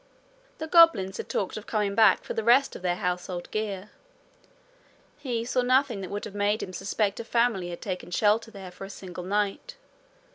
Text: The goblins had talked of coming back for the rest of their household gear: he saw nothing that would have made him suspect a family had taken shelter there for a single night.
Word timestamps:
The 0.57 0.65
goblins 0.65 1.17
had 1.17 1.29
talked 1.29 1.57
of 1.57 1.67
coming 1.67 1.93
back 1.93 2.23
for 2.23 2.33
the 2.33 2.43
rest 2.43 2.75
of 2.75 2.81
their 2.81 2.95
household 2.95 3.51
gear: 3.51 3.91
he 5.19 5.45
saw 5.45 5.61
nothing 5.61 6.01
that 6.01 6.09
would 6.09 6.25
have 6.25 6.33
made 6.33 6.63
him 6.63 6.73
suspect 6.73 7.19
a 7.19 7.23
family 7.23 7.69
had 7.69 7.81
taken 7.81 8.09
shelter 8.09 8.49
there 8.49 8.71
for 8.71 8.85
a 8.85 8.89
single 8.89 9.23
night. 9.23 9.75